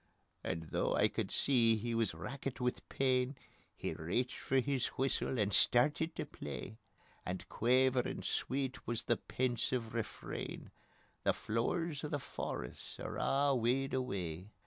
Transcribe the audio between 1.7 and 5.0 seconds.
he wis rackit wi' pain, He reached for his